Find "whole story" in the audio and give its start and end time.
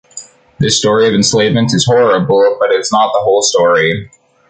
3.21-4.09